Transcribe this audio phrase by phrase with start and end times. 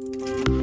[0.00, 0.57] Thank you.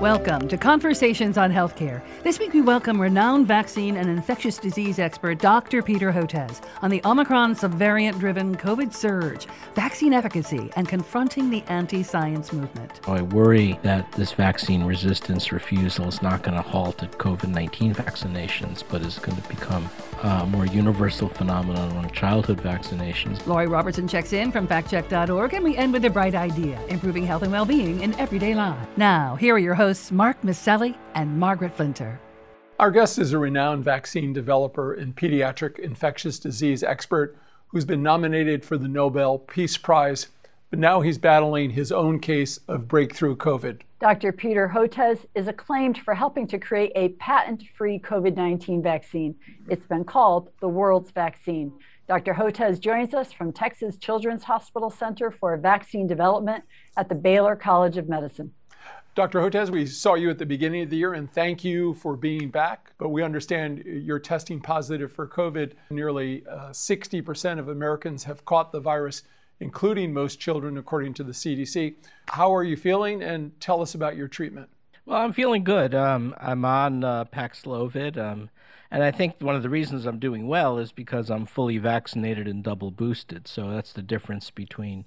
[0.00, 2.02] Welcome to Conversations on Healthcare.
[2.22, 5.82] This week we welcome renowned vaccine and infectious disease expert Dr.
[5.82, 12.04] Peter Hotez on the Omicron subvariant driven COVID surge, vaccine efficacy, and confronting the anti
[12.04, 13.00] science movement.
[13.08, 17.92] I worry that this vaccine resistance refusal is not going to halt at COVID 19
[17.92, 19.90] vaccinations, but is going to become
[20.22, 23.44] a more universal phenomenon on childhood vaccinations.
[23.48, 27.42] Lori Robertson checks in from factcheck.org, and we end with a bright idea improving health
[27.42, 28.78] and well being in everyday life.
[28.96, 32.18] Now, here are your hosts hosts Mark Masselli and Margaret Flinter.
[32.78, 38.66] Our guest is a renowned vaccine developer and pediatric infectious disease expert who's been nominated
[38.66, 40.26] for the Nobel Peace Prize,
[40.68, 43.80] but now he's battling his own case of breakthrough COVID.
[43.98, 44.30] Dr.
[44.30, 49.36] Peter Hotez is acclaimed for helping to create a patent free COVID 19 vaccine.
[49.70, 51.72] It's been called the world's vaccine.
[52.06, 52.34] Dr.
[52.34, 56.62] Hotez joins us from Texas Children's Hospital Center for Vaccine Development
[56.98, 58.52] at the Baylor College of Medicine.
[59.18, 59.40] Dr.
[59.40, 62.50] Hotez, we saw you at the beginning of the year and thank you for being
[62.50, 62.92] back.
[62.98, 65.72] But we understand you're testing positive for COVID.
[65.90, 69.24] Nearly uh, 60% of Americans have caught the virus,
[69.58, 71.96] including most children, according to the CDC.
[72.28, 73.20] How are you feeling?
[73.20, 74.68] And tell us about your treatment.
[75.04, 75.96] Well, I'm feeling good.
[75.96, 78.16] Um, I'm on uh, Paxlovid.
[78.16, 78.50] Um,
[78.88, 82.46] and I think one of the reasons I'm doing well is because I'm fully vaccinated
[82.46, 83.48] and double boosted.
[83.48, 85.06] So that's the difference between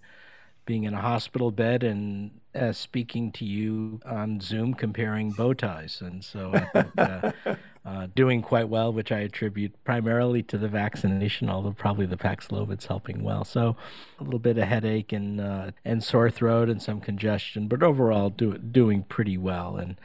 [0.66, 6.02] being in a hospital bed and uh, speaking to you on Zoom comparing bow ties.
[6.02, 7.31] And so I think uh,
[7.86, 12.86] uh, doing quite well, which I attribute primarily to the vaccination, although probably the Paxlovid's
[12.86, 13.44] helping well.
[13.44, 13.76] So
[14.20, 18.30] a little bit of headache and, uh, and sore throat and some congestion, but overall
[18.30, 19.95] do, doing pretty well, and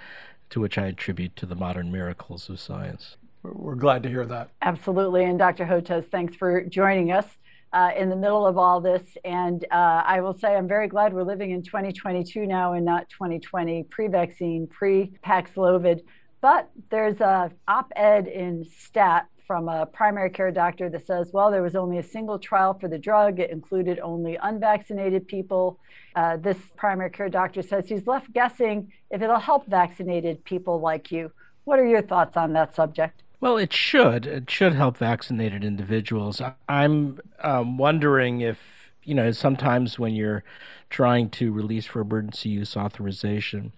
[0.50, 3.16] to which I attribute to the modern miracles of science.
[3.42, 4.50] We're glad to hear that.
[4.62, 5.24] Absolutely.
[5.24, 5.66] And Dr.
[5.66, 7.36] Hotez, thanks for joining us
[7.72, 9.16] uh, in the middle of all this.
[9.24, 13.08] And uh, I will say I'm very glad we're living in 2022 now and not
[13.10, 16.00] 2020, pre vaccine, pre Paxlovid.
[16.40, 21.50] But there's a op ed in STAT from a primary care doctor that says, well,
[21.50, 23.38] there was only a single trial for the drug.
[23.38, 25.78] It included only unvaccinated people.
[26.14, 31.12] Uh, this primary care doctor says he's left guessing if it'll help vaccinated people like
[31.12, 31.30] you.
[31.64, 33.22] What are your thoughts on that subject?
[33.40, 34.26] Well, it should.
[34.26, 36.40] It should help vaccinated individuals.
[36.68, 40.42] I'm um, wondering if, you know, sometimes when you're
[40.88, 43.72] trying to release for emergency use authorization,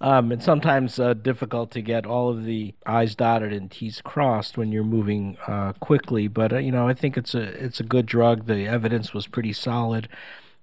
[0.00, 4.58] um, it's sometimes uh, difficult to get all of the I's dotted and T's crossed
[4.58, 6.28] when you're moving uh, quickly.
[6.28, 8.46] But uh, you know, I think it's a it's a good drug.
[8.46, 10.08] The evidence was pretty solid.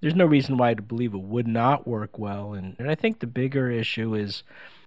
[0.01, 2.53] There's no reason why to believe it would not work well.
[2.53, 4.43] And, and I think the bigger issue is,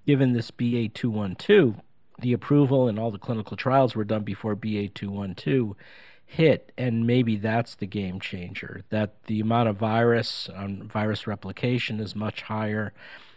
[0.07, 1.77] given this BA two one two,
[2.21, 5.75] the approval and all the clinical trials were done before BA212
[6.27, 8.83] hit, and maybe that's the game changer.
[8.91, 12.93] That the amount of virus um, virus replication is much higher,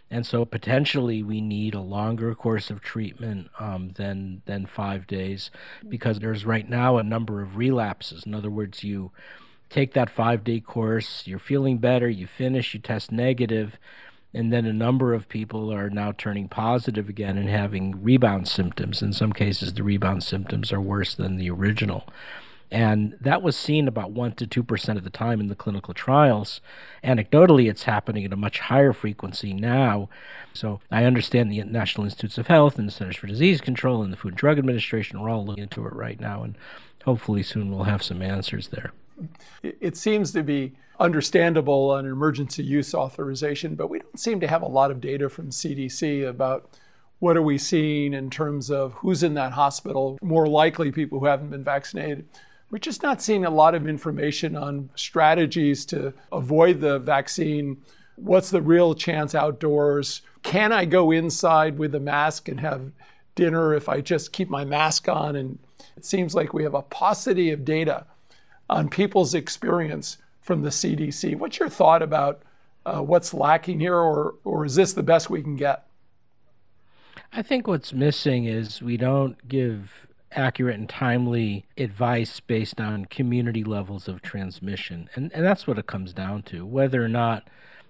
[0.09, 5.51] and so potentially we need a longer course of treatment um, than than five days,
[5.87, 8.25] because there's right now a number of relapses.
[8.25, 9.11] In other words, you
[9.69, 13.77] take that five day course, you're feeling better, you finish, you test negative
[14.33, 19.01] and then a number of people are now turning positive again and having rebound symptoms.
[19.01, 22.05] In some cases, the rebound symptoms are worse than the original.
[22.71, 26.61] And that was seen about 1% to 2% of the time in the clinical trials.
[27.03, 30.07] Anecdotally, it's happening at a much higher frequency now.
[30.53, 34.13] So I understand the National Institutes of Health and the Centers for Disease Control and
[34.13, 36.43] the Food and Drug Administration are all looking into it right now.
[36.43, 36.55] And
[37.05, 38.91] hopefully soon we'll have some answers there.
[39.63, 44.61] It seems to be understandable on emergency use authorization, but we don't seem to have
[44.61, 46.77] a lot of data from CDC about
[47.19, 51.25] what are we seeing in terms of who's in that hospital, more likely people who
[51.25, 52.25] haven't been vaccinated.
[52.71, 57.81] We're just not seeing a lot of information on strategies to avoid the vaccine.
[58.15, 60.21] What's the real chance outdoors?
[60.43, 62.91] Can I go inside with a mask and have
[63.35, 65.35] dinner if I just keep my mask on?
[65.35, 65.59] And
[65.97, 68.05] it seems like we have a paucity of data
[68.69, 71.37] on people's experience from the CDC.
[71.37, 72.41] What's your thought about
[72.85, 75.85] uh, what's lacking here, or, or is this the best we can get?
[77.31, 83.63] I think what's missing is we don't give accurate and timely advice based on community
[83.63, 85.09] levels of transmission.
[85.15, 86.65] And, and that's what it comes down to.
[86.65, 87.47] Whether or not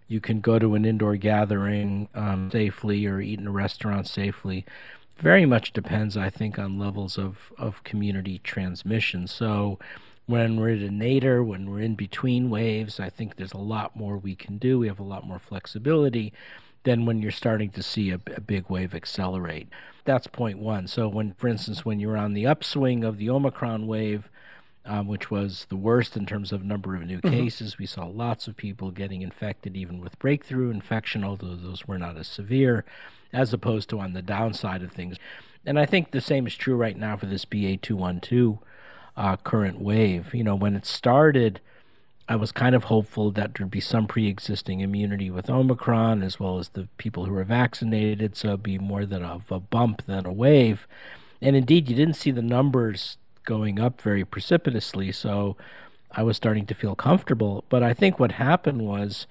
[0.07, 4.65] you can go to an indoor gathering um, safely or eat in a restaurant safely
[5.17, 9.27] very much depends, I think, on levels of, of community transmission.
[9.27, 9.77] So
[10.29, 13.95] when we're at a nadir, when we're in between waves, I think there's a lot
[13.95, 14.77] more we can do.
[14.77, 16.33] We have a lot more flexibility
[16.83, 19.69] than when you're starting to see a, a, big wave accelerate.
[20.05, 20.85] That's point one.
[20.85, 24.29] So when, for instance, when you're on the upswing of the Omicron wave,
[24.85, 27.35] um, which was the worst in terms of number of new mm-hmm.
[27.35, 27.79] cases.
[27.79, 32.17] We saw lots of people getting infected, even with breakthrough infection, although those were not
[32.17, 32.85] as severe,
[33.33, 35.17] as opposed to on the downside of things.
[35.65, 38.59] And I think the same is true right now for this BA212
[39.19, 40.33] uh, current wave.
[40.33, 41.59] You know, when it started,
[42.27, 46.39] I was kind of hopeful that there'd be some pre existing immunity with Omicron, as
[46.39, 50.05] well as the people who were vaccinated, so it'd be more than a, a bump
[50.07, 50.87] than a wave.
[51.41, 55.11] And indeed, you didn't see the numbers going up very precipitously.
[55.11, 55.57] So
[56.11, 57.65] I was starting to feel comfortable.
[57.69, 59.27] But I think what happened was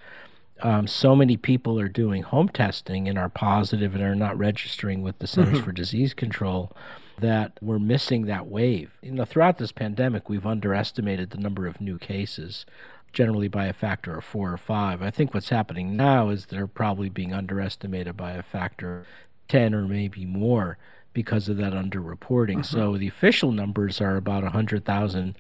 [0.63, 5.03] um, so many people are doing home testing and are positive and are not registering
[5.03, 5.65] with the Centers mm-hmm.
[5.65, 6.73] for Disease Control
[7.21, 8.91] that we're missing that wave.
[9.03, 12.67] You know, throughout this pandemic, we've underestimated the number of new cases,
[13.13, 15.03] generally by a factor of four or five.
[15.03, 19.07] I think what's happening now is they're probably being underestimated by a factor
[19.49, 20.79] 10 or maybe more
[21.13, 22.61] because of that underreporting.
[22.61, 22.63] Uh-huh.
[22.63, 25.37] So the official numbers are about 100,000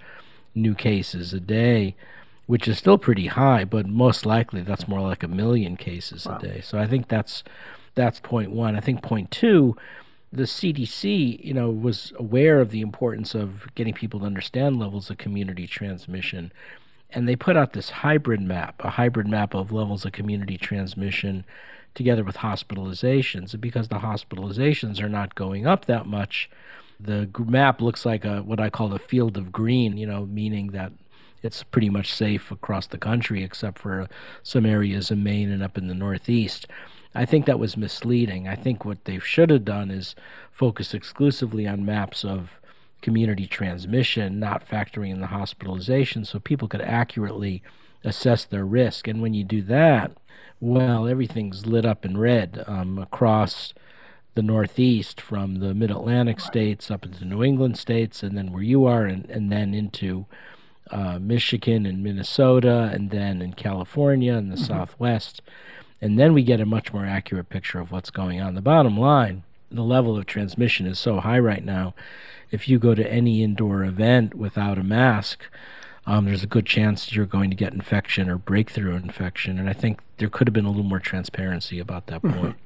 [0.54, 1.94] new cases a day,
[2.46, 6.38] which is still pretty high, but most likely that's more like a million cases wow.
[6.38, 6.60] a day.
[6.62, 7.44] So I think that's
[7.94, 8.76] that's point one.
[8.76, 9.76] I think point two,
[10.32, 15.10] the CDC, you know, was aware of the importance of getting people to understand levels
[15.10, 16.52] of community transmission.
[17.10, 21.44] And they put out this hybrid map, a hybrid map of levels of community transmission
[21.94, 23.52] together with hospitalizations.
[23.52, 26.50] And because the hospitalizations are not going up that much,
[27.00, 30.68] the map looks like a what I call a field of green, you know, meaning
[30.72, 30.92] that
[31.42, 34.08] it's pretty much safe across the country except for
[34.42, 36.66] some areas in Maine and up in the Northeast.
[37.14, 38.46] I think that was misleading.
[38.46, 40.14] I think what they should have done is
[40.50, 42.60] focus exclusively on maps of
[43.00, 47.62] community transmission, not factoring in the hospitalization, so people could accurately
[48.04, 49.08] assess their risk.
[49.08, 50.12] And when you do that,
[50.60, 53.72] well, everything's lit up in red um, across
[54.34, 58.62] the Northeast from the Mid Atlantic states up into New England states, and then where
[58.62, 60.26] you are, and, and then into
[60.90, 64.64] uh, Michigan and Minnesota, and then in California and the mm-hmm.
[64.64, 65.42] Southwest.
[66.00, 68.54] And then we get a much more accurate picture of what's going on.
[68.54, 71.94] The bottom line the level of transmission is so high right now.
[72.50, 75.42] If you go to any indoor event without a mask,
[76.06, 79.58] um, there's a good chance you're going to get infection or breakthrough infection.
[79.58, 82.40] And I think there could have been a little more transparency about that mm-hmm.
[82.40, 82.56] point.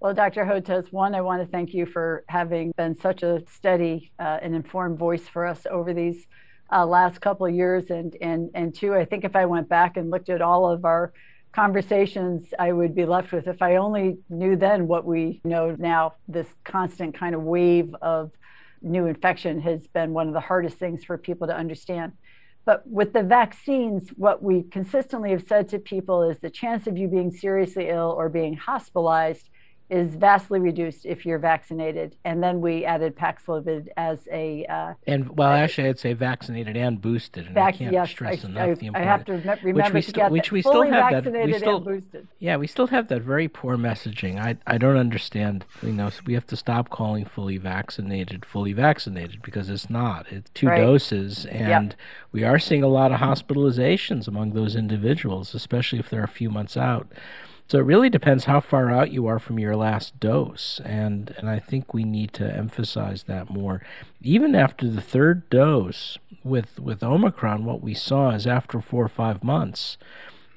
[0.00, 0.44] Well, Dr.
[0.44, 4.54] Hotez, one, I want to thank you for having been such a steady uh, and
[4.54, 6.26] informed voice for us over these
[6.70, 7.88] uh, last couple of years.
[7.88, 10.84] And, and, and two, I think if I went back and looked at all of
[10.84, 11.14] our
[11.54, 16.14] conversations I would be left with, if I only knew then what we know now,
[16.26, 18.32] this constant kind of wave of
[18.82, 22.12] new infection has been one of the hardest things for people to understand.
[22.64, 26.96] But with the vaccines, what we consistently have said to people is the chance of
[26.96, 29.48] you being seriously ill or being hospitalized
[29.90, 32.16] is vastly reduced if you're vaccinated.
[32.24, 34.64] And then we added Paxlovid as a.
[34.66, 37.46] Uh, and well, actually, I'd say vaccinated and boosted.
[37.46, 38.96] And vac- I can't yes, stress I, enough I, the importance.
[38.96, 39.32] I have to
[39.62, 41.32] remember which we, st- which we still have that.
[41.32, 42.00] We still,
[42.38, 44.40] Yeah, we still have that very poor messaging.
[44.40, 45.64] I I don't understand.
[45.82, 50.30] You know, so we have to stop calling fully vaccinated fully vaccinated because it's not.
[50.30, 50.80] It's two right.
[50.80, 51.94] doses, and yep.
[52.32, 56.50] we are seeing a lot of hospitalizations among those individuals, especially if they're a few
[56.50, 57.08] months out.
[57.66, 61.48] So it really depends how far out you are from your last dose, and and
[61.48, 63.80] I think we need to emphasize that more.
[64.22, 69.08] Even after the third dose with with Omicron, what we saw is after four or
[69.08, 69.96] five months,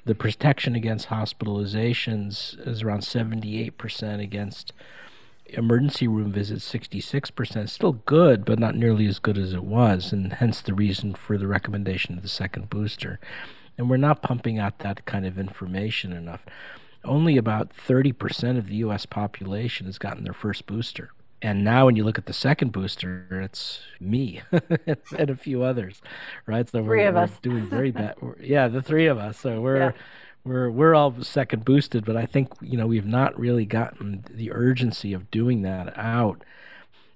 [0.04, 4.72] the protection against hospitalizations is around seventy eight percent against
[5.50, 10.34] emergency room visits 66% still good but not nearly as good as it was and
[10.34, 13.18] hence the reason for the recommendation of the second booster.
[13.78, 16.44] And we're not pumping out that kind of information enough
[17.04, 19.06] only about 30% of the U.S.
[19.06, 21.10] population has gotten their first booster.
[21.40, 24.42] And now, when you look at the second booster, it's me
[25.16, 26.02] and a few others,
[26.46, 26.68] right?
[26.68, 28.16] So three we're, of we're us doing very bad.
[28.40, 29.38] yeah, the three of us.
[29.38, 29.92] So we're yeah.
[30.42, 34.50] we're we're all second boosted, but I think you know we've not really gotten the
[34.50, 36.42] urgency of doing that out.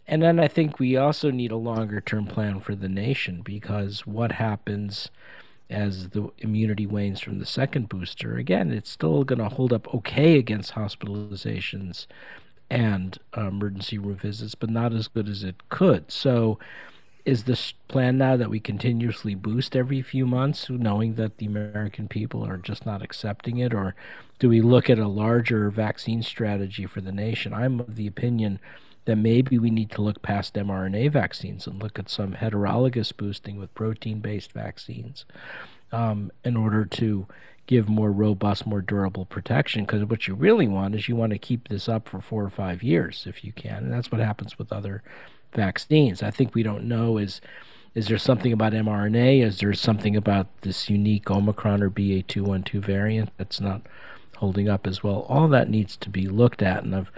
[0.06, 4.06] And then I think we also need a longer term plan for the nation because
[4.06, 5.10] what happens
[5.72, 9.92] as the immunity wanes from the second booster, again, it's still going to hold up
[9.94, 12.06] okay against hospitalizations
[12.70, 16.10] and uh, emergency room visits, but not as good as it could.
[16.10, 16.58] So,
[17.24, 22.08] is this plan now that we continuously boost every few months, knowing that the American
[22.08, 23.72] people are just not accepting it?
[23.72, 23.94] Or
[24.40, 27.54] do we look at a larger vaccine strategy for the nation?
[27.54, 28.58] I'm of the opinion
[29.04, 33.58] that maybe we need to look past mRNA vaccines and look at some heterologous boosting
[33.58, 35.24] with protein based vaccines
[35.90, 37.26] um, in order to
[37.66, 39.84] give more robust, more durable protection.
[39.84, 42.50] Because what you really want is you want to keep this up for four or
[42.50, 43.84] five years if you can.
[43.84, 45.02] And that's what happens with other
[45.54, 46.22] vaccines.
[46.22, 47.40] I think we don't know is
[47.94, 49.44] Is there something about mRNA?
[49.44, 53.82] Is there something about this unique Omicron or BA212 variant that's not
[54.36, 55.26] holding up as well?
[55.28, 57.12] All that needs to be looked at, and I've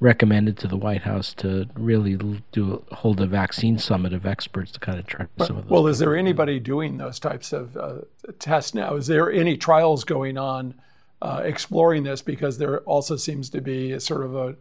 [0.00, 2.16] recommended to the White House to really
[2.52, 5.70] do hold a vaccine summit of experts to kind of track some of those.
[5.70, 7.98] Well, is there anybody doing those types of uh,
[8.38, 8.96] tests now?
[8.96, 10.74] Is there any trials going on
[11.22, 12.22] uh, exploring this?
[12.22, 14.56] Because there also seems to be a sort of a,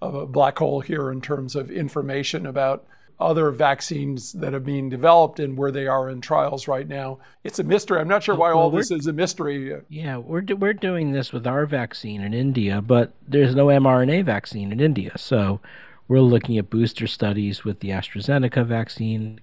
[0.00, 2.86] of a black hole here in terms of information about
[3.20, 7.18] other vaccines that are being developed and where they are in trials right now.
[7.44, 8.00] It's a mystery.
[8.00, 9.80] I'm not sure why well, all this is a mystery.
[9.88, 14.24] Yeah, we're do, we're doing this with our vaccine in India, but there's no mRNA
[14.24, 15.60] vaccine in India, so
[16.06, 19.40] we're looking at booster studies with the AstraZeneca vaccine,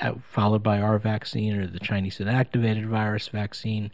[0.00, 3.90] uh, followed by our vaccine or the Chinese inactivated virus vaccine.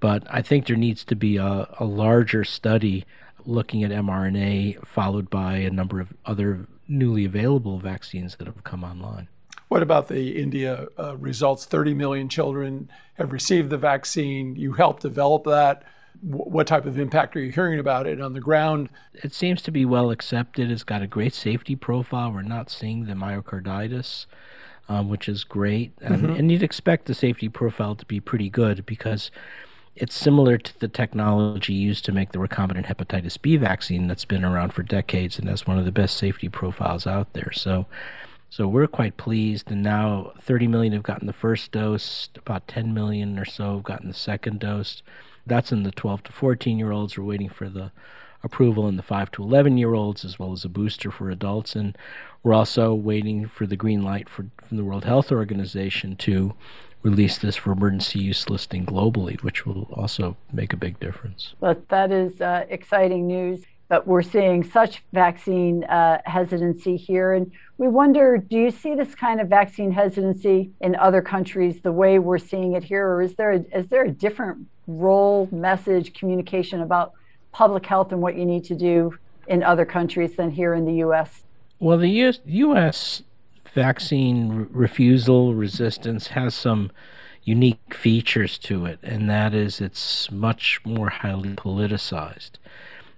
[0.00, 3.06] But I think there needs to be a, a larger study
[3.46, 8.84] looking at mRNA, followed by a number of other newly available vaccines that have come
[8.84, 9.28] online.
[9.68, 11.64] What about the India uh, results?
[11.64, 14.56] 30 million children have received the vaccine.
[14.56, 15.84] You helped develop that.
[16.28, 18.88] W- what type of impact are you hearing about it on the ground?
[19.14, 20.72] It seems to be well accepted.
[20.72, 22.32] It's got a great safety profile.
[22.32, 24.26] We're not seeing the myocarditis,
[24.88, 25.92] um, which is great.
[26.00, 26.32] And, mm-hmm.
[26.32, 29.30] and you'd expect the safety profile to be pretty good because
[30.00, 34.44] it's similar to the technology used to make the recombinant hepatitis B vaccine that's been
[34.44, 37.52] around for decades and has one of the best safety profiles out there.
[37.52, 37.84] So,
[38.48, 39.70] so we're quite pleased.
[39.70, 43.84] And now 30 million have gotten the first dose, about 10 million or so have
[43.84, 45.02] gotten the second dose.
[45.46, 47.18] That's in the 12 to 14 year olds.
[47.18, 47.92] We're waiting for the
[48.42, 51.76] approval in the 5 to 11 year olds as well as a booster for adults.
[51.76, 51.96] And
[52.42, 56.54] we're also waiting for the green light for, from the World Health Organization to
[57.02, 61.54] release this for emergency use listing globally, which will also make a big difference.
[61.60, 63.62] But that is uh, exciting news.
[63.88, 67.32] But we're seeing such vaccine uh, hesitancy here.
[67.32, 71.90] And we wonder do you see this kind of vaccine hesitancy in other countries the
[71.90, 73.08] way we're seeing it here?
[73.08, 77.14] Or is there a, is there a different role, message, communication about
[77.50, 80.94] public health and what you need to do in other countries than here in the
[80.94, 81.42] U.S.?
[81.80, 83.22] Well, the US, US
[83.74, 86.90] vaccine refusal resistance has some
[87.42, 92.52] unique features to it, and that is it's much more highly politicized.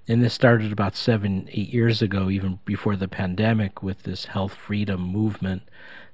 [0.08, 4.54] And this started about seven, eight years ago, even before the pandemic, with this health
[4.54, 5.62] freedom movement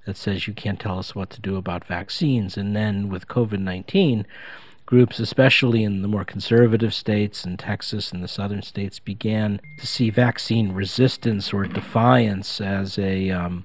[0.05, 2.57] that says you can't tell us what to do about vaccines.
[2.57, 4.27] And then with COVID 19,
[4.89, 9.87] groups, especially in the more conservative states and Texas and the southern states, began to
[9.87, 13.65] see vaccine resistance or defiance as a um,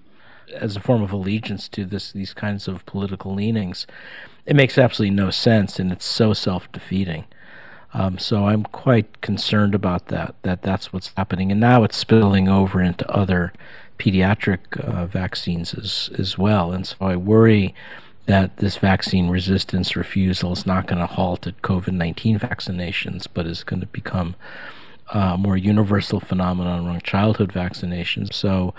[0.54, 3.88] as a form of allegiance to this these kinds of political leanings,
[4.46, 7.26] it makes absolutely no sense, and it's so self defeating.
[7.94, 10.36] Um, so I'm quite concerned about that.
[10.42, 13.54] That that's what's happening, and now it's spilling over into other
[14.00, 16.72] pediatric uh, vaccines as as well.
[16.72, 17.76] And so I worry
[18.26, 23.46] that this vaccine resistance refusal is not going to halt at COVID 19 vaccinations, but
[23.46, 24.36] is going to become
[25.14, 28.34] a more universal phenomenon around childhood vaccinations.
[28.34, 28.74] So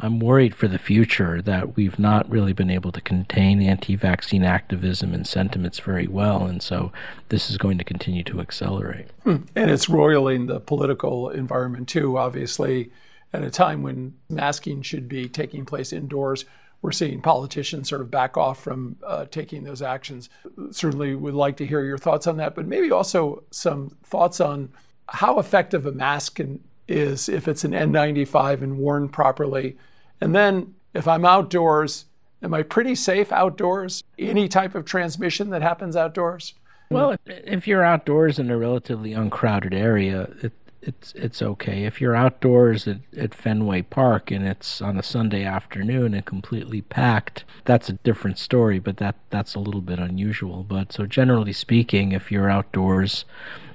[0.00, 4.44] I'm worried for the future that we've not really been able to contain anti vaccine
[4.44, 6.46] activism and sentiments very well.
[6.46, 6.92] And so
[7.30, 9.06] this is going to continue to accelerate.
[9.24, 9.38] Hmm.
[9.56, 12.92] And it's roiling the political environment too, obviously,
[13.32, 16.44] at a time when masking should be taking place indoors.
[16.80, 20.30] We're seeing politicians sort of back off from uh, taking those actions.
[20.70, 24.70] Certainly would like to hear your thoughts on that, but maybe also some thoughts on
[25.08, 29.76] how effective a mask can, is if it's an N95 and worn properly
[30.20, 32.06] and then if I'm outdoors,
[32.42, 34.02] am I pretty safe outdoors?
[34.18, 36.54] Any type of transmission that happens outdoors?
[36.90, 41.84] Well, if you're outdoors in a relatively uncrowded area, it, it's it's okay.
[41.84, 46.80] If you're outdoors at, at Fenway Park and it's on a Sunday afternoon and completely
[46.80, 48.78] packed, that's a different story.
[48.78, 50.62] But that that's a little bit unusual.
[50.62, 53.26] But so generally speaking, if you're outdoors,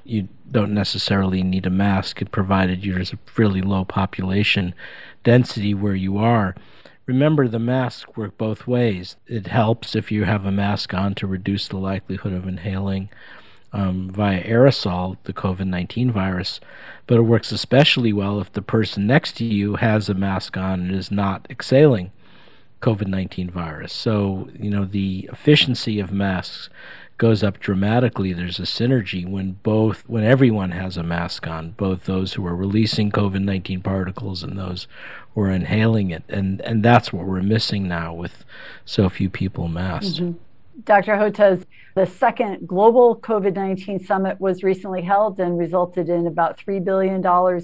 [0.03, 4.73] you don't necessarily need a mask, provided there's a fairly low population
[5.23, 6.55] density where you are.
[7.05, 9.17] Remember, the masks work both ways.
[9.27, 13.09] It helps if you have a mask on to reduce the likelihood of inhaling
[13.73, 16.59] um, via aerosol the COVID 19 virus,
[17.07, 20.81] but it works especially well if the person next to you has a mask on
[20.81, 22.11] and is not exhaling
[22.81, 23.91] COVID 19 virus.
[23.91, 26.69] So, you know, the efficiency of masks
[27.17, 28.33] goes up dramatically.
[28.33, 32.55] There's a synergy when both when everyone has a mask on, both those who are
[32.55, 34.87] releasing COVID-19 particles and those
[35.33, 38.45] who are inhaling it, and and that's what we're missing now with
[38.85, 40.21] so few people masked.
[40.21, 40.37] Mm-hmm.
[40.85, 41.13] Dr.
[41.13, 41.65] Hotez,
[41.95, 47.21] the second global COVID 19 summit was recently held and resulted in about $3 billion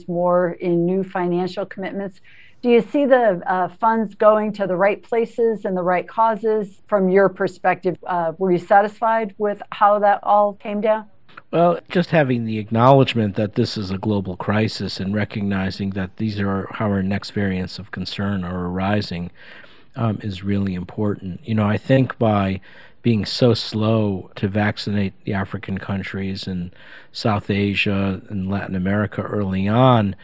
[0.08, 2.22] more in new financial commitments.
[2.62, 6.82] Do you see the uh, funds going to the right places and the right causes
[6.88, 7.98] from your perspective?
[8.06, 11.06] Uh, were you satisfied with how that all came down?
[11.52, 16.38] Well, just having the acknowledgement that this is a global crisis and recognizing that these
[16.40, 19.32] are how our next variants of concern are arising
[19.96, 21.40] um, is really important.
[21.48, 22.60] You know, I think by
[23.02, 26.76] being so slow to vaccinate the African countries and
[27.14, 30.16] South Asia and Latin America early on,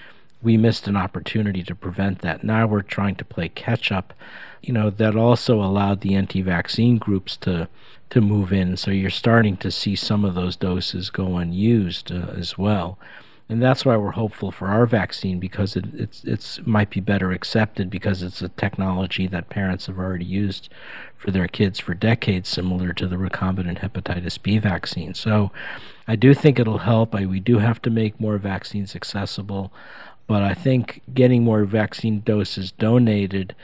[0.45, 2.43] we missed an opportunity to prevent that.
[2.43, 4.13] Now we're trying to play catch up.
[4.61, 7.67] You know, that also allowed the anti vaccine groups to
[8.11, 8.77] to move in.
[8.77, 12.99] So you're starting to see some of those doses go unused uh, as well.
[13.49, 17.31] And that's why we're hopeful for our vaccine because it it's it's might be better
[17.31, 20.69] accepted because it's a technology that parents have already used
[21.15, 25.15] for their kids for decades, similar to the recombinant hepatitis B vaccine.
[25.15, 25.51] So
[26.07, 27.15] I do think it'll help.
[27.15, 29.71] I, we do have to make more vaccines accessible,
[30.27, 33.55] but I think getting more vaccine doses donated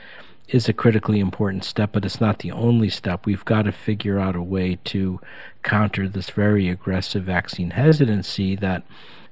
[0.48, 3.26] is a critically important step, but it's not the only step.
[3.26, 5.20] We've got to figure out a way to
[5.64, 8.84] counter this very aggressive vaccine hesitancy that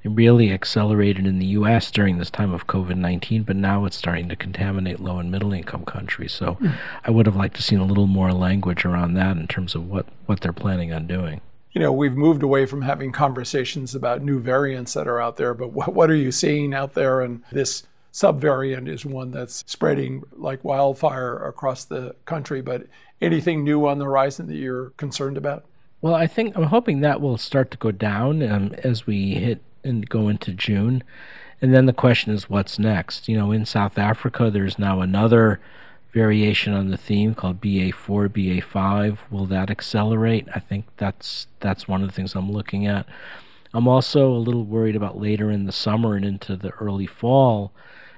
[0.05, 1.91] really accelerated in the U.S.
[1.91, 5.51] during this time of COVID 19, but now it's starting to contaminate low and middle
[5.51, 6.31] income countries.
[6.31, 6.73] So mm.
[7.03, 9.89] I would have liked to seen a little more language around that in terms of
[9.89, 11.41] what, what they're planning on doing.
[11.79, 15.53] You know, we've moved away from having conversations about new variants that are out there,
[15.53, 17.21] but what, what are you seeing out there?
[17.21, 22.61] And this subvariant is one that's spreading like wildfire across the country.
[22.61, 22.87] But
[23.21, 25.63] anything new on the horizon that you're concerned about?
[26.01, 29.61] Well, I think I'm hoping that will start to go down um, as we hit
[29.81, 31.01] and go into June.
[31.61, 33.29] And then the question is, what's next?
[33.29, 35.61] You know, in South Africa, there's now another
[36.13, 39.17] variation on the theme called BA4, BA5.
[39.29, 40.47] Will that accelerate?
[40.53, 43.05] I think that's that's one of the things I'm looking at.
[43.73, 47.71] I'm also a little worried about later in the summer and into the early fall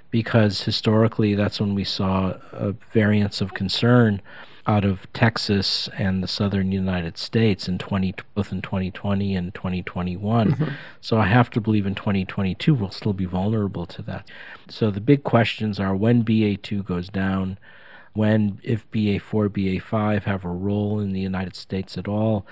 [0.10, 4.21] because historically that's when we saw a variants of concern
[4.67, 10.51] out of Texas and the southern United States in 20 both in 2020 and 2021.
[10.51, 10.71] Mm-hmm.
[11.00, 14.29] So I have to believe in 2022 we'll still be vulnerable to that.
[14.69, 17.57] So the big questions are when BA2 goes down,
[18.13, 22.45] when if BA4, BA5 have a role in the United States at all,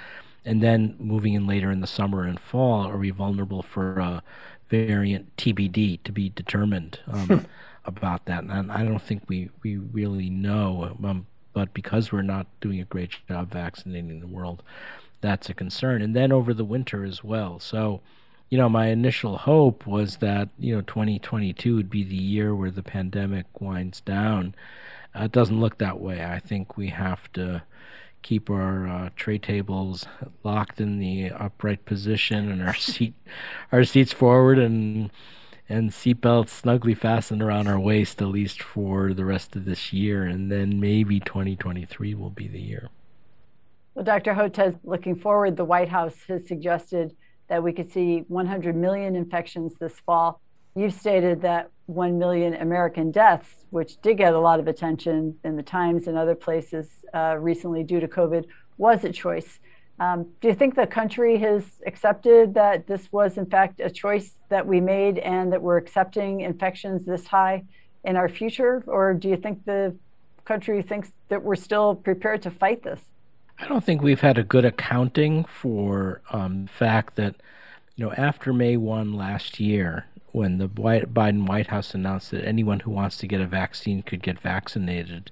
[0.46, 4.24] and then moving in later in the summer and fall, are we vulnerable for a
[4.70, 7.00] variant TBD to be determined?
[7.08, 7.46] Um,
[7.86, 10.96] about that, and I don't think we, we really know.
[11.04, 14.64] Um, but because we're not doing a great job vaccinating the world,
[15.20, 16.02] that's a concern.
[16.02, 17.60] And then over the winter as well.
[17.60, 18.02] So,
[18.50, 22.72] you know, my initial hope was that, you know, 2022 would be the year where
[22.72, 24.56] the pandemic winds down.
[25.16, 26.24] Uh, it doesn't look that way.
[26.24, 27.64] I think we have to
[28.22, 30.06] keep our uh, tray tables
[30.44, 33.14] locked in the upright position and our seat
[33.72, 35.10] our seats forward and
[35.70, 40.24] and seatbelts snugly fastened around our waist, at least for the rest of this year.
[40.24, 42.90] And then maybe 2023 will be the year.
[43.94, 44.34] Well, Dr.
[44.34, 47.16] Hotez, looking forward, the White House has suggested
[47.50, 50.42] that we could see 100 million infections this fall.
[50.76, 55.56] You've stated that 1 million American deaths, which did get a lot of attention in
[55.56, 58.46] the Times and other places uh, recently due to COVID,
[58.78, 59.60] was a choice.
[60.00, 64.36] Um, do you think the country has accepted that this was, in fact, a choice
[64.50, 67.66] that we made and that we're accepting infections this high
[68.06, 68.84] in our future?
[68.88, 69.96] Or do you think the
[70.46, 73.02] country thinks that we're still prepared to fight this?
[73.58, 77.36] I don't think we've had a good accounting for um, the fact that,
[77.98, 80.06] you know, after May 1 last year,
[80.40, 84.24] when the Biden White House announced that anyone who wants to get a vaccine could
[84.24, 85.32] get vaccinated,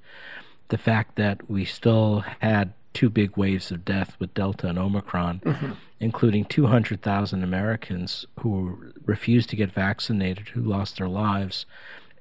[0.68, 5.40] the fact that we still had two big waves of death with Delta and Omicron,
[5.46, 5.72] mm-hmm.
[6.02, 11.66] including 200,000 Americans who refused to get vaccinated, who lost their lives.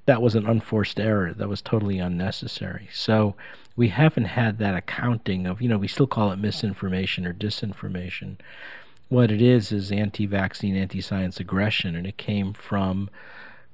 [0.05, 1.33] That was an unforced error.
[1.33, 2.87] That was totally unnecessary.
[2.93, 3.35] So
[3.75, 8.37] we haven't had that accounting of, you know, we still call it misinformation or disinformation.
[9.09, 13.09] What it is is anti vaccine, anti science aggression, and it came from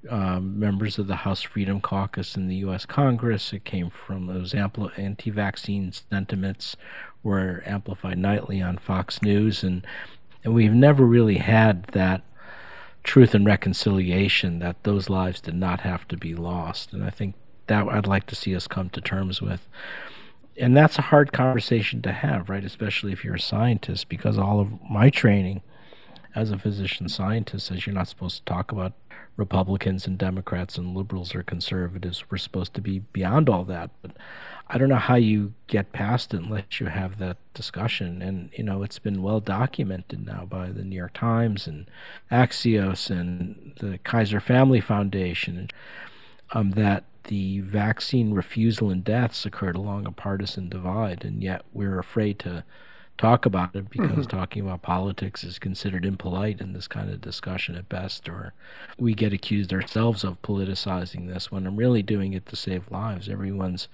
[0.09, 2.85] um, members of the House Freedom Caucus in the U.S.
[2.85, 3.53] Congress.
[3.53, 6.75] It came from those ampli- anti-vaccine sentiments
[7.21, 9.85] were amplified nightly on Fox News, and
[10.43, 12.21] and we've never really had that
[13.03, 16.91] truth and reconciliation that those lives did not have to be lost.
[16.91, 17.35] And I think
[17.67, 19.67] that I'd like to see us come to terms with.
[20.57, 22.63] And that's a hard conversation to have, right?
[22.63, 25.61] Especially if you're a scientist, because all of my training
[26.35, 28.93] as a physician scientist says you're not supposed to talk about
[29.35, 32.23] Republicans and Democrats and liberals or conservatives.
[32.29, 33.89] We're supposed to be beyond all that.
[34.01, 34.11] But
[34.67, 38.21] I don't know how you get past it unless you have that discussion.
[38.21, 41.87] And, you know, it's been well documented now by the New York Times and
[42.31, 45.69] Axios and the Kaiser Family Foundation.
[46.53, 51.99] Um, that the vaccine refusal and deaths occurred along a partisan divide, and yet we're
[51.99, 52.63] afraid to
[53.17, 54.37] talk about it because mm-hmm.
[54.37, 58.53] talking about politics is considered impolite in this kind of discussion at best, or
[58.97, 63.29] we get accused ourselves of politicizing this when I'm really doing it to save lives.
[63.29, 63.87] Everyone's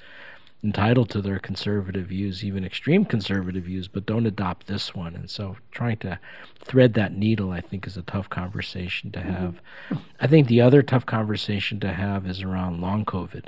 [0.63, 5.15] entitled to their conservative views, even extreme conservative views, but don't adopt this one.
[5.15, 6.19] And so trying to
[6.61, 9.61] thread that needle, I think, is a tough conversation to have.
[9.89, 9.95] Mm-hmm.
[10.19, 13.45] I think the other tough conversation to have is around long COVID.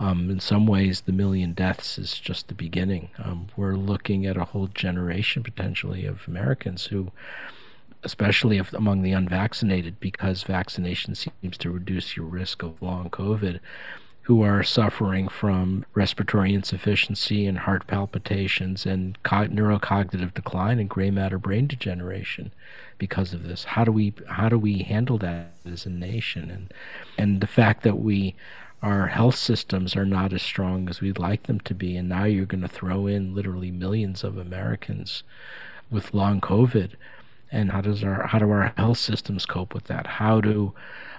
[0.00, 3.10] Um, in some ways, the million deaths is just the beginning.
[3.18, 7.12] Um, we're looking at a whole generation potentially of Americans who,
[8.02, 13.60] especially if among the unvaccinated, because vaccination seems to reduce your risk of long COVID,
[14.30, 21.10] who are suffering from respiratory insufficiency and heart palpitations and co- neurocognitive decline and gray
[21.10, 22.52] matter brain degeneration
[22.96, 23.64] because of this.
[23.64, 26.48] How do we how do we handle that as a nation?
[26.48, 26.72] And
[27.18, 28.36] and the fact that we
[28.84, 32.22] our health systems are not as strong as we'd like them to be, and now
[32.22, 35.24] you're going to throw in literally millions of Americans
[35.90, 36.92] with long COVID.
[37.50, 40.06] And how does our how do our health systems cope with that?
[40.06, 40.72] How do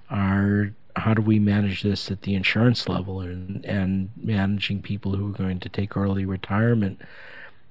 [0.10, 5.30] our how do we manage this at the insurance level and and managing people who
[5.30, 7.02] are going to take early retirement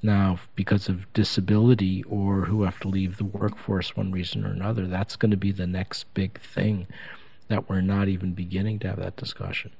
[0.02, 4.86] now because of disability or who have to leave the workforce one reason or another?
[4.86, 6.86] That's going to be the next big thing
[7.48, 9.72] that we're not even beginning to have that discussion.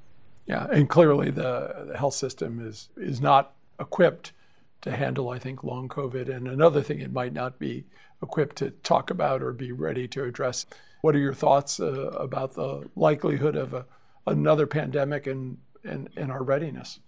[0.47, 4.33] Yeah and clearly the, the health system is is not equipped
[4.83, 6.35] to handle i think long covid.
[6.35, 7.85] And another thing it might not be
[8.23, 10.67] equipped to talk about or be ready to address
[11.01, 13.87] what are your thoughts uh, about the likelihood of a,
[14.27, 17.01] another pandemic and, and, and our readiness?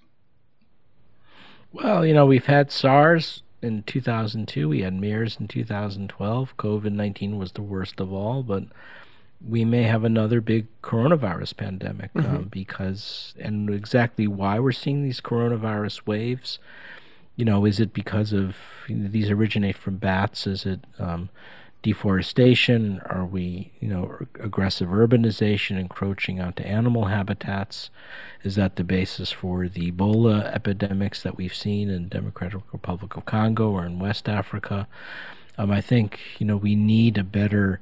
[1.72, 6.56] Well, you know, we've had SARS in 2002, we had MERS in 2012.
[6.56, 8.64] COVID 19 was the worst of all, but
[9.46, 12.36] we may have another big coronavirus pandemic mm-hmm.
[12.36, 16.58] um, because, and exactly why we're seeing these coronavirus waves.
[17.36, 18.56] You know, is it because of
[18.88, 20.46] you know, these originate from bats?
[20.46, 21.30] Is it um,
[21.82, 23.00] deforestation?
[23.06, 27.90] Are we, you know, aggressive urbanization encroaching onto animal habitats?
[28.42, 33.24] Is that the basis for the Ebola epidemics that we've seen in Democratic Republic of
[33.24, 34.86] Congo or in West Africa?
[35.58, 37.80] Um, I think you know we need a better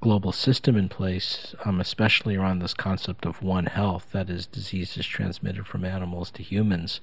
[0.00, 5.06] global system in place, um, especially around this concept of One Health, that is, diseases
[5.06, 7.00] transmitted from animals to humans,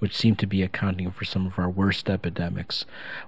[0.00, 2.84] which seem to be accounting for some of our worst epidemics,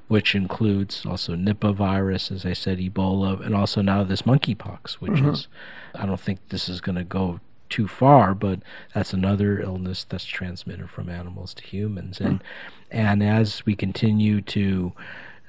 [0.09, 5.13] which includes also Nipah virus, as I said, Ebola, and also now this monkeypox, which
[5.13, 5.31] mm-hmm.
[5.31, 5.49] is,
[5.95, 8.61] I don't think this is going to go too far, but
[8.95, 12.21] that's another illness that's transmitted from animals to humans.
[12.21, 12.43] And
[12.91, 14.93] and as we continue to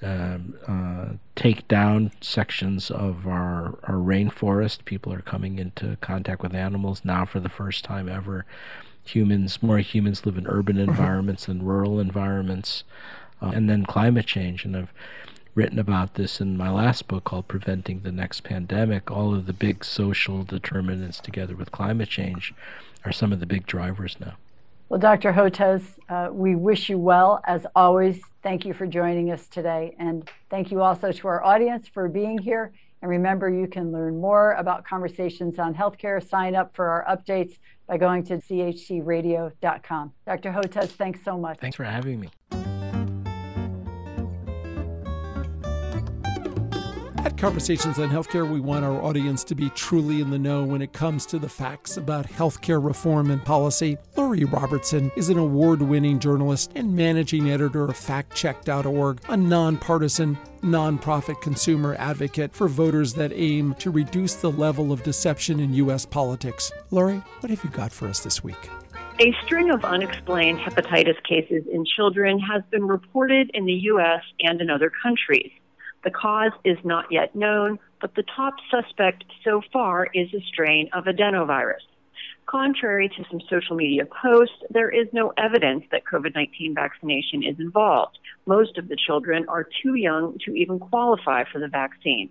[0.06, 6.54] um, uh, take down sections of our, our rainforest, people are coming into contact with
[6.54, 8.46] animals now for the first time ever
[9.06, 10.90] humans, more humans live in urban mm-hmm.
[10.90, 12.84] environments than rural environments,
[13.42, 14.66] uh, and then climate change.
[14.66, 14.94] And I've
[15.54, 19.10] written about this in my last book called Preventing the Next Pandemic.
[19.10, 22.54] All of the big social determinants, together with climate change,
[23.06, 24.34] are some of the big drivers now.
[24.88, 25.34] Well, Dr.
[25.34, 28.22] Hotez, uh, we wish you well as always.
[28.44, 29.96] Thank you for joining us today.
[29.98, 32.72] And thank you also to our audience for being here.
[33.02, 36.24] And remember, you can learn more about conversations on healthcare.
[36.28, 40.14] Sign up for our updates by going to chcradio.com.
[40.26, 40.52] Dr.
[40.52, 41.58] Hotez, thanks so much.
[41.60, 42.30] Thanks for having me.
[47.26, 50.84] At Conversations on Healthcare, we want our audience to be truly in the know when
[50.84, 53.98] it comes to the facts about healthcare reform and policy.
[54.16, 61.42] Lori Robertson is an award winning journalist and managing editor of FactCheck.org, a nonpartisan, nonprofit
[61.42, 66.06] consumer advocate for voters that aim to reduce the level of deception in U.S.
[66.06, 66.72] politics.
[66.92, 68.70] Lori, what have you got for us this week?
[69.20, 74.22] A string of unexplained hepatitis cases in children has been reported in the U.S.
[74.42, 75.52] and in other countries.
[76.06, 80.88] The cause is not yet known, but the top suspect so far is a strain
[80.94, 81.82] of adenovirus.
[82.46, 87.60] Contrary to some social media posts, there is no evidence that COVID 19 vaccination is
[87.60, 88.20] involved.
[88.46, 92.30] Most of the children are too young to even qualify for the vaccine.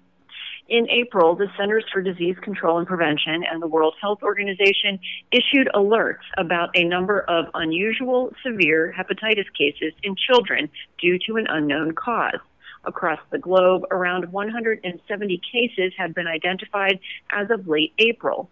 [0.68, 5.00] In April, the Centers for Disease Control and Prevention and the World Health Organization
[5.32, 11.46] issued alerts about a number of unusual severe hepatitis cases in children due to an
[11.48, 12.38] unknown cause
[12.86, 13.84] across the globe.
[13.90, 16.98] Around 170 cases have been identified
[17.30, 18.50] as of late April.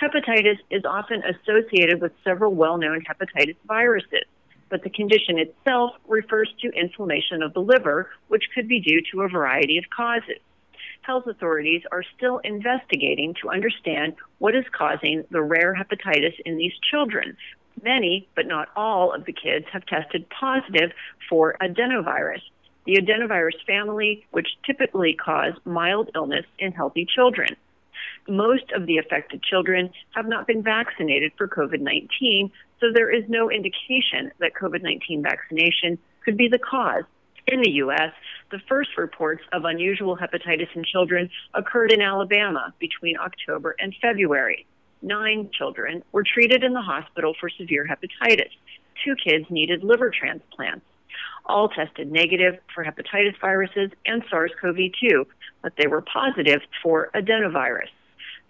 [0.00, 4.24] Hepatitis is often associated with several well known hepatitis viruses,
[4.68, 9.22] but the condition itself refers to inflammation of the liver, which could be due to
[9.22, 10.40] a variety of causes.
[11.02, 16.72] health authorities are still investigating to understand what is causing the rare hepatitis in these
[16.90, 17.36] children.
[17.82, 20.92] Many, but not all, of the kids have tested positive
[21.28, 22.42] for adenovirus,
[22.86, 27.56] the adenovirus family, which typically cause mild illness in healthy children.
[28.28, 33.24] Most of the affected children have not been vaccinated for COVID 19, so there is
[33.28, 37.04] no indication that COVID 19 vaccination could be the cause.
[37.46, 38.12] In the U.S.,
[38.50, 44.66] the first reports of unusual hepatitis in children occurred in Alabama between October and February.
[45.00, 48.50] Nine children were treated in the hospital for severe hepatitis.
[49.04, 50.84] Two kids needed liver transplants.
[51.46, 55.26] All tested negative for hepatitis viruses and SARS CoV 2,
[55.62, 57.88] but they were positive for adenovirus.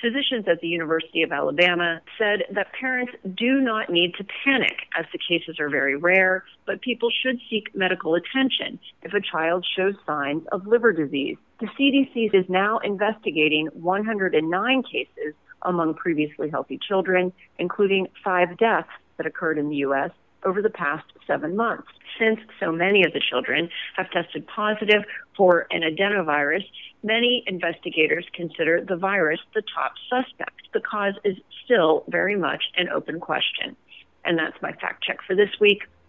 [0.00, 5.06] Physicians at the University of Alabama said that parents do not need to panic as
[5.12, 9.94] the cases are very rare, but people should seek medical attention if a child shows
[10.06, 11.38] signs of liver disease.
[11.60, 19.26] The CDC is now investigating 109 cases among previously healthy children, including five deaths that
[19.26, 20.10] occurred in the U.S.
[20.46, 21.88] over the past seven months.
[22.18, 25.02] Since so many of the children have tested positive
[25.36, 26.64] for an adenovirus,
[27.02, 30.62] many investigators consider the virus the top suspect.
[30.72, 33.76] The cause is still very much an open question.
[34.24, 35.82] And that's my fact check for this week.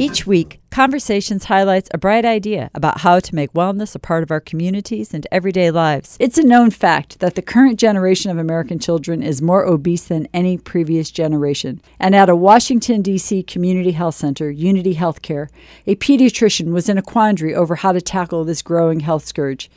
[0.00, 4.30] Each week, Conversations highlights a bright idea about how to make wellness a part of
[4.30, 6.16] our communities and everyday lives.
[6.20, 10.28] It's a known fact that the current generation of American children is more obese than
[10.32, 11.82] any previous generation.
[11.98, 13.42] And at a Washington, D.C.
[13.42, 15.48] community health center, Unity Healthcare,
[15.86, 19.70] a pediatrician was in a quandary over how to tackle this growing health scourge.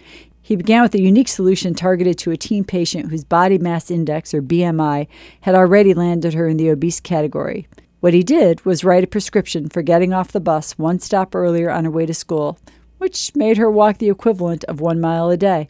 [0.44, 4.34] He began with a unique solution targeted to a teen patient whose body mass index,
[4.34, 5.08] or BMI,
[5.42, 7.68] had already landed her in the obese category.
[8.04, 11.72] What he did was write a prescription for getting off the bus one stop earlier
[11.72, 12.60] on her way to school,
[12.98, 15.70] which made her walk the equivalent of one mile a day.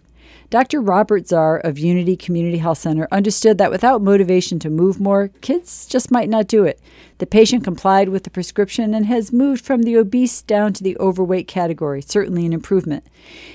[0.54, 0.82] Dr.
[0.82, 5.88] Robert Zarr of Unity Community Health Center understood that without motivation to move more, kids
[5.88, 6.80] just might not do it.
[7.18, 10.96] The patient complied with the prescription and has moved from the obese down to the
[11.00, 13.04] overweight category, certainly an improvement.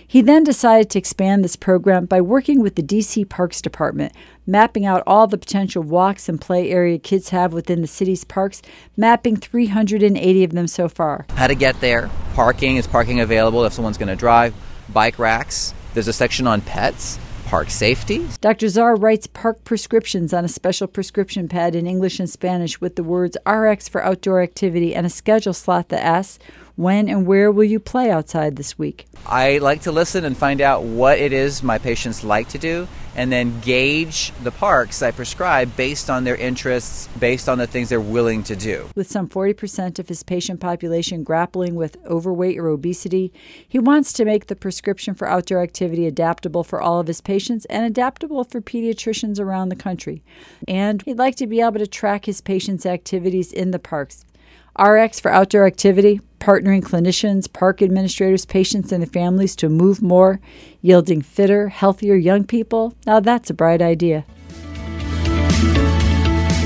[0.04, 4.12] He then decided to expand this program by working with the DC Parks Department,
[4.44, 8.60] mapping out all the potential walks and play area kids have within the city's parks,
[8.96, 11.26] mapping 380 of them so far.
[11.36, 14.52] How to get there, parking, is parking available if someone's going to drive,
[14.92, 18.26] bike racks, there's a section on pets, park safety.
[18.40, 18.66] Dr.
[18.66, 23.02] Zarr writes park prescriptions on a special prescription pad in English and Spanish with the
[23.02, 26.38] words RX for outdoor activity and a schedule slot that asks,
[26.78, 29.08] when and where will you play outside this week?
[29.26, 32.86] I like to listen and find out what it is my patients like to do
[33.16, 37.88] and then gauge the parks I prescribe based on their interests, based on the things
[37.88, 38.88] they're willing to do.
[38.94, 43.32] With some 40% of his patient population grappling with overweight or obesity,
[43.66, 47.64] he wants to make the prescription for outdoor activity adaptable for all of his patients
[47.64, 50.22] and adaptable for pediatricians around the country.
[50.68, 54.24] And he'd like to be able to track his patients' activities in the parks.
[54.78, 60.40] RX for outdoor activity, partnering clinicians, park administrators, patients, and the families to move more,
[60.80, 62.94] yielding fitter, healthier young people.
[63.06, 64.24] Now that's a bright idea.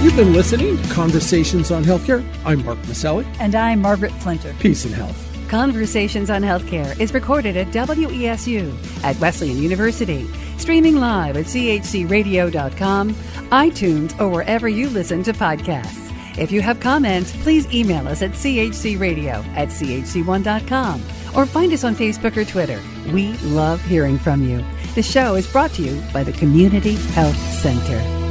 [0.03, 2.27] You've been listening to Conversations on Healthcare.
[2.45, 3.25] I'm Mark Masselli.
[3.39, 4.53] And I'm Margaret Flinter.
[4.59, 5.17] Peace and health.
[5.49, 14.21] Conversations on Healthcare is recorded at WESU at Wesleyan University, streaming live at chcradio.com, iTunes,
[14.21, 16.12] or wherever you listen to podcasts.
[16.39, 21.03] If you have comments, please email us at chcradio at chc1.com
[21.35, 22.81] or find us on Facebook or Twitter.
[23.13, 24.65] We love hearing from you.
[24.95, 28.22] The show is brought to you by the Community Health Center.